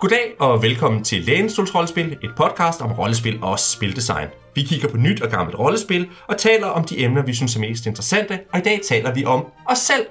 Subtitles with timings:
[0.00, 4.28] Goddag og velkommen til Lænestols Rollespil, et podcast om rollespil og spildesign.
[4.54, 7.60] Vi kigger på nyt og gammelt rollespil og taler om de emner, vi synes er
[7.60, 10.06] mest interessante, og i dag taler vi om os selv.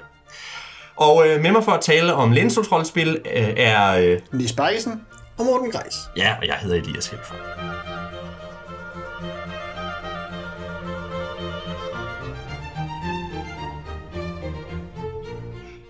[0.96, 3.98] Og øh, med mig for at tale om Lænestols Rollespil øh, er...
[3.98, 5.02] Øh, Nis Bakkesen.
[5.38, 5.96] Og Morten Greis.
[6.18, 7.36] ja, og jeg hedder Elias Helfer.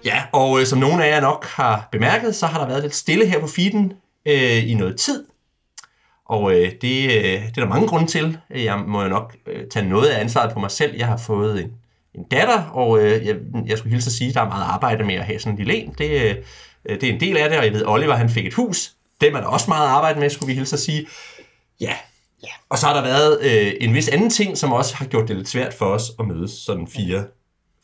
[0.05, 2.95] Ja, og øh, som nogle af jer nok har bemærket, så har der været lidt
[2.95, 3.93] stille her på feeden
[4.25, 5.25] øh, i noget tid.
[6.25, 8.37] Og øh, det, øh, det er der mange grunde til.
[8.49, 10.95] Jeg må jo nok øh, tage noget af ansvaret på mig selv.
[10.97, 11.71] Jeg har fået en,
[12.15, 15.03] en datter, og øh, jeg, jeg skulle hilse at sige, at der er meget arbejde
[15.03, 15.95] med at have sådan en lille en.
[15.97, 16.35] Det, øh,
[17.01, 18.91] det er en del af det, og jeg ved, Oliver han fik et hus.
[19.21, 21.07] Dem er der også meget arbejde med, skulle vi hilse at sige.
[21.81, 21.93] Ja,
[22.43, 22.49] Ja.
[22.69, 25.35] og så har der været øh, en vis anden ting, som også har gjort det
[25.35, 27.23] lidt svært for os at mødes sådan fire,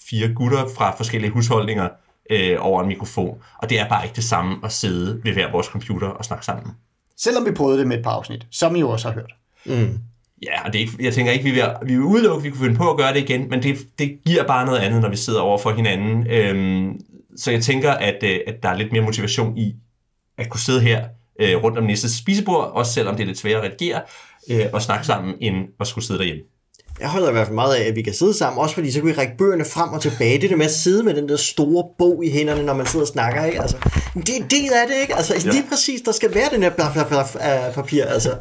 [0.09, 1.89] fire gutter fra forskellige husholdninger
[2.29, 3.41] øh, over en mikrofon.
[3.57, 6.45] Og det er bare ikke det samme at sidde ved hver vores computer og snakke
[6.45, 6.73] sammen.
[7.17, 9.33] Selvom vi prøvede det med et par afsnit, som I jo også har hørt.
[9.65, 9.99] Mm.
[10.43, 12.49] Ja, og det er ikke, jeg tænker ikke, vi vil, vi vil udelukke, at vi
[12.49, 15.09] kunne finde på at gøre det igen, men det, det giver bare noget andet, når
[15.09, 16.27] vi sidder over for hinanden.
[16.27, 17.01] Øhm,
[17.37, 19.75] så jeg tænker, at, øh, at der er lidt mere motivation i
[20.37, 21.05] at kunne sidde her
[21.39, 24.01] øh, rundt om Nisses spisebord, også selvom det er lidt sværere at redigere,
[24.51, 26.43] øh, og snakke sammen, end at skulle sidde derhjemme.
[26.99, 28.99] Jeg holder i hvert fald meget af, at vi kan sidde sammen, også fordi så
[28.99, 30.41] kan vi række bøgerne frem og tilbage.
[30.41, 33.05] Det der med at sidde med den der store bog i hænderne, når man sidder
[33.05, 33.61] og snakker, ikke?
[33.61, 33.77] Altså,
[34.15, 35.15] det er en del af det, ikke?
[35.15, 35.51] Altså, ja.
[35.51, 38.35] lige præcis, der skal være den her blaf, blaf, blaf, af papir, altså.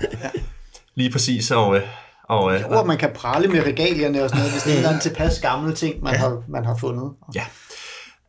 [0.94, 1.76] Lige præcis, og...
[1.76, 1.82] Øh,
[2.24, 4.76] og øh, Hvor man kan prale med regalierne og sådan noget, hvis det er en
[4.76, 7.10] eller anden tilpas gammel ting, man, har, man har fundet.
[7.34, 7.44] Ja.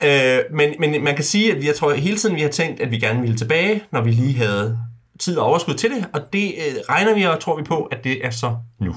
[0.03, 2.81] Øh, men, men man kan sige, at vi, jeg tror hele tiden, vi har tænkt,
[2.81, 4.77] at vi gerne ville tilbage, når vi lige havde
[5.19, 8.03] tid og overskud til det, og det øh, regner vi og tror vi på, at
[8.03, 8.95] det er så nu.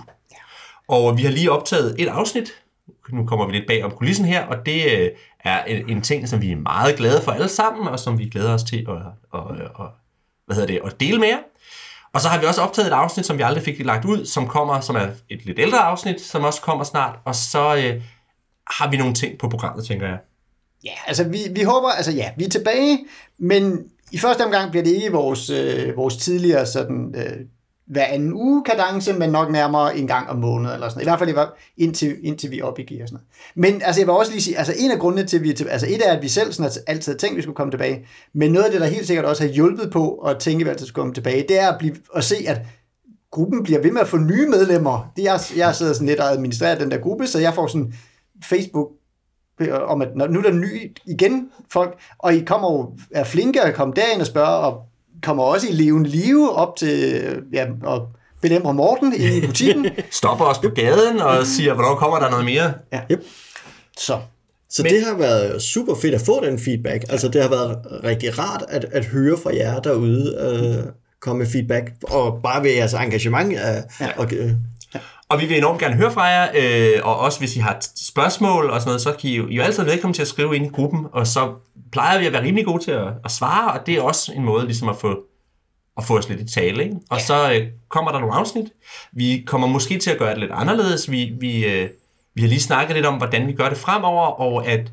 [0.88, 2.52] Og vi har lige optaget et afsnit,
[3.12, 5.10] nu kommer vi lidt bag om kulissen her, og det øh,
[5.44, 8.28] er en, en ting, som vi er meget glade for alle sammen, og som vi
[8.28, 8.96] glæder os til at,
[9.40, 9.86] at, at, at,
[10.46, 11.38] hvad hedder det, at dele med jer.
[12.12, 14.48] Og så har vi også optaget et afsnit, som vi aldrig fik lagt ud, som
[14.48, 18.02] kommer, som er et lidt ældre afsnit, som også kommer snart, og så øh,
[18.66, 20.18] har vi nogle ting på programmet, tænker jeg.
[20.84, 22.98] Ja, altså vi, vi håber, altså ja, vi er tilbage,
[23.38, 27.46] men i første omgang bliver det ikke vores, øh, vores tidligere sådan, øh,
[27.86, 31.18] hver anden uge kadence, men nok nærmere en gang om måneden eller sådan I hvert
[31.18, 33.20] fald i indtil, indtil vi op i gear og sådan
[33.56, 33.72] noget.
[33.72, 35.54] Men altså jeg vil også lige sige, altså en af grundene til, at vi er
[35.54, 37.70] til, altså et er, at vi selv sådan altid har tænkt, at vi skulle komme
[37.70, 40.64] tilbage, men noget af det, der helt sikkert også har hjulpet på at tænke, at
[40.64, 42.60] vi altid skulle komme tilbage, det er at, blive, at se, at
[43.30, 45.12] gruppen bliver ved med at få nye medlemmer.
[45.16, 47.94] Det er, jeg sidder sådan lidt og administrerer den der gruppe, så jeg får sådan
[48.44, 48.88] Facebook
[49.60, 53.62] øh, om, at nu er der ny igen folk, og I kommer jo, er flinke
[53.62, 54.82] at komme derind og spørge, og
[55.24, 58.08] kommer også i levende live op til, ja, og
[58.42, 59.86] belemrer Morten i butikken.
[60.10, 62.72] stopper os på gaden og siger, hvornår kommer der noget mere?
[62.92, 63.00] ja.
[63.12, 63.22] Yep.
[63.98, 64.18] Så,
[64.70, 65.00] Så Men- Men...
[65.00, 67.04] det har været super fedt at få den feedback.
[67.08, 71.46] Altså, det har været rigtig rart at, at høre fra jer derude, øh, komme med
[71.50, 73.52] feedback, og bare ved jeres engagement.
[73.52, 73.58] Øh,
[74.00, 74.08] ja.
[74.16, 74.50] og, øh,
[75.28, 78.70] Og vi vil enormt gerne høre fra jer, øh, og også hvis I har spørgsmål
[78.70, 80.56] og sådan noget, så kan I jo, I er jo altid velkommen til at skrive
[80.56, 81.54] ind i gruppen, og så
[81.92, 84.44] plejer vi at være rimelig gode til at, at svare, og det er også en
[84.44, 85.18] måde ligesom at få,
[85.96, 86.84] at få os lidt i tale.
[86.84, 86.96] Ikke?
[87.10, 87.24] Og ja.
[87.24, 88.66] så øh, kommer der nogle afsnit.
[89.12, 91.10] Vi kommer måske til at gøre det lidt anderledes.
[91.10, 91.88] Vi, vi, øh,
[92.34, 94.92] vi har lige snakket lidt om, hvordan vi gør det fremover, og at,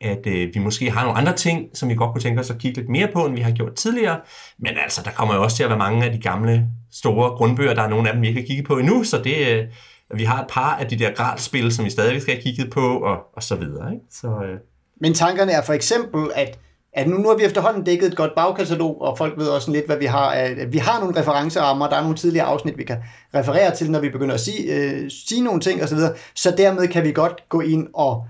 [0.00, 2.58] at øh, vi måske har nogle andre ting, som vi godt kunne tænke os at
[2.58, 4.20] kigge lidt mere på, end vi har gjort tidligere.
[4.58, 7.74] Men altså, der kommer jo også til at være mange af de gamle, store grundbøger.
[7.74, 9.66] Der er nogle af dem, vi ikke har kigget på endnu, så det, øh,
[10.14, 12.98] vi har et par af de der gralspil, som vi stadigvæk skal have kigget på,
[12.98, 13.92] og, og så videre.
[13.92, 14.04] Ikke?
[14.10, 14.58] Så, øh,
[15.00, 16.58] men tankerne er for eksempel, at
[16.92, 19.86] at nu, nu har vi efterhånden dækket et godt bagkatalog, og folk ved også lidt,
[19.86, 20.30] hvad vi har.
[20.30, 22.96] At at vi har nogle referencerammer, der er nogle tidligere afsnit, vi kan
[23.34, 25.98] referere til, når vi begynder at sige, øh, sige nogle ting osv.
[25.98, 28.24] Så, så dermed kan vi godt gå ind og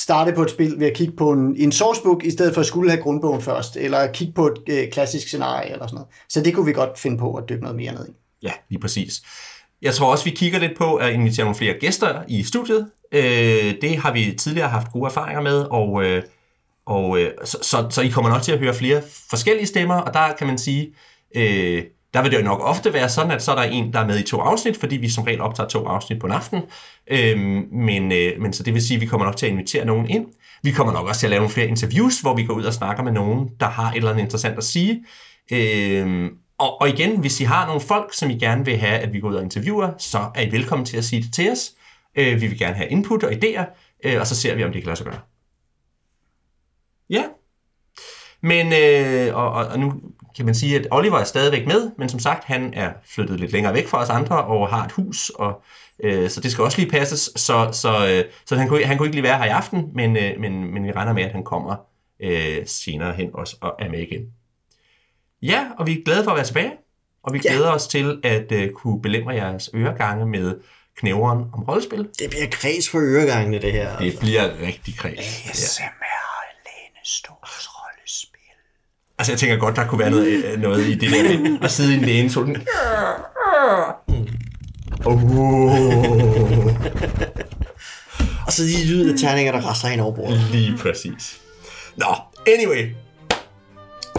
[0.00, 2.66] starte på et spil ved at kigge på en, en sourcebook, i stedet for at
[2.66, 6.08] skulle have grundbogen først, eller kigge på et øh, klassisk scenarie eller sådan noget.
[6.28, 8.12] Så det kunne vi godt finde på at dykke noget mere ned i.
[8.42, 9.22] Ja, lige præcis.
[9.82, 12.90] Jeg tror også, vi kigger lidt på at invitere nogle flere gæster i studiet.
[13.12, 16.22] Øh, det har vi tidligere haft gode erfaringer med, og, øh,
[16.86, 20.14] og øh, så, så, så I kommer nok til at høre flere forskellige stemmer, og
[20.14, 20.94] der kan man sige,
[21.36, 21.84] øh,
[22.14, 24.06] der vil det jo nok ofte være sådan, at så er der en, der er
[24.06, 26.62] med i to afsnit, fordi vi som regel optager to afsnit på en aften.
[27.10, 29.84] Øhm, men, øh, men så det vil sige, at vi kommer nok til at invitere
[29.84, 30.26] nogen ind.
[30.62, 32.74] Vi kommer nok også til at lave nogle flere interviews, hvor vi går ud og
[32.74, 35.04] snakker med nogen, der har et eller andet interessant at sige.
[35.52, 36.28] Øhm,
[36.58, 39.20] og, og igen, hvis I har nogle folk, som I gerne vil have, at vi
[39.20, 41.72] går ud og interviewer, så er I velkommen til at sige det til os.
[42.14, 43.64] Øh, vi vil gerne have input og idéer,
[44.04, 45.20] øh, og så ser vi, om det kan lade sig gøre.
[47.10, 47.24] Ja.
[48.42, 49.92] Men, øh, og, og, og nu
[50.36, 53.52] kan man sige, at Oliver er stadigvæk med, men som sagt, han er flyttet lidt
[53.52, 55.62] længere væk fra os andre og har et hus, og,
[56.04, 57.30] øh, så det skal også lige passes.
[57.36, 60.16] Så, så, øh, så han, kunne, han kunne ikke lige være her i aften, men,
[60.16, 61.76] øh, men, men vi regner med, at han kommer
[62.22, 64.22] øh, senere hen også og er med igen.
[65.42, 66.72] Ja, og vi er glade for at være tilbage.
[67.22, 67.50] Og vi Ja.
[67.50, 70.60] glæder os til at uh, kunne belemre jeres øregange med
[70.96, 71.98] knæveren om rollespil.
[72.18, 73.98] Det bliver kreds for øregangene, det her.
[73.98, 75.44] Det bliver rigtig kreds.
[75.46, 75.50] Ja.
[75.50, 77.79] ASMR Lænestols rollespil.
[79.20, 81.94] Altså, jeg tænker godt, der kunne være noget, øh, noget i det der at sidde
[81.94, 82.56] i en læne, sådan...
[85.04, 85.22] Oh,
[88.46, 90.40] Og så de lyd af terninger, der raster hen over bordet.
[90.52, 91.40] lige præcis.
[91.96, 92.06] Nå,
[92.46, 92.88] anyway.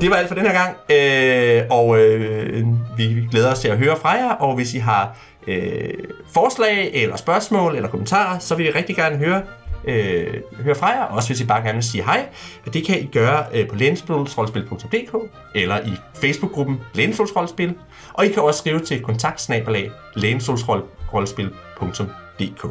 [0.01, 2.65] Det var alt for den her gang, øh, og øh,
[2.98, 5.18] vi glæder os til at høre fra jer, og hvis I har
[5.48, 5.94] øh,
[6.33, 9.42] forslag, eller spørgsmål, eller kommentarer, så vil vi rigtig gerne høre,
[9.85, 10.33] øh,
[10.63, 12.29] høre fra jer, også hvis I bare gerne vil sige hej.
[12.65, 15.15] Og det kan I gøre øh, på lænestolsrollespil.dk,
[15.55, 17.75] eller i Facebook-gruppen Lænestolsrollespil,
[18.13, 22.65] og I kan også skrive til kontaktsnabelag lænestolsrollespil.dk.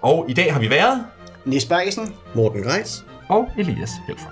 [0.00, 1.04] Og i dag har vi været,
[1.44, 3.04] Nis Bergesen, Morten Greis.
[3.28, 4.28] og Elias Helfer.